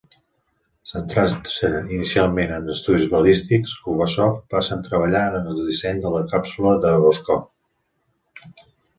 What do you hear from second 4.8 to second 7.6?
treballar en el disseny de la càpsula de Voskhod.